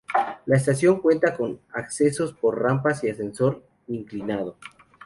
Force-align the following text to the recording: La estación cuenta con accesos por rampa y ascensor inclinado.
La 0.47 0.57
estación 0.57 0.99
cuenta 0.99 1.37
con 1.37 1.59
accesos 1.73 2.33
por 2.33 2.59
rampa 2.59 2.89
y 3.03 3.09
ascensor 3.11 3.61
inclinado. 3.85 4.57